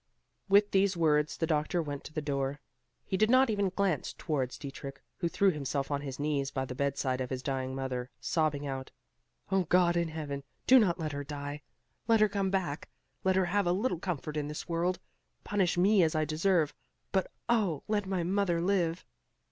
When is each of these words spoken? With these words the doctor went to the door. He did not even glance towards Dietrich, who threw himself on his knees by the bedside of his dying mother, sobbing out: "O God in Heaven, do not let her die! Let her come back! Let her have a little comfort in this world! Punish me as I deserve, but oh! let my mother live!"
With 0.49 0.71
these 0.71 0.97
words 0.97 1.37
the 1.37 1.45
doctor 1.45 1.79
went 1.79 2.03
to 2.05 2.11
the 2.11 2.23
door. 2.23 2.59
He 3.05 3.17
did 3.17 3.29
not 3.29 3.51
even 3.51 3.69
glance 3.69 4.13
towards 4.17 4.57
Dietrich, 4.57 4.99
who 5.17 5.27
threw 5.29 5.51
himself 5.51 5.91
on 5.91 6.01
his 6.01 6.19
knees 6.19 6.49
by 6.49 6.65
the 6.65 6.73
bedside 6.73 7.21
of 7.21 7.29
his 7.29 7.43
dying 7.43 7.75
mother, 7.75 8.09
sobbing 8.19 8.65
out: 8.65 8.89
"O 9.51 9.65
God 9.65 9.95
in 9.95 10.07
Heaven, 10.07 10.43
do 10.65 10.79
not 10.79 10.97
let 10.99 11.11
her 11.11 11.23
die! 11.23 11.61
Let 12.07 12.19
her 12.19 12.29
come 12.29 12.49
back! 12.49 12.89
Let 13.23 13.35
her 13.35 13.45
have 13.45 13.67
a 13.67 13.71
little 13.71 13.99
comfort 13.99 14.37
in 14.37 14.47
this 14.47 14.67
world! 14.67 14.97
Punish 15.43 15.77
me 15.77 16.01
as 16.01 16.15
I 16.15 16.25
deserve, 16.25 16.73
but 17.11 17.31
oh! 17.47 17.83
let 17.87 18.07
my 18.07 18.23
mother 18.23 18.59
live!" 18.59 19.05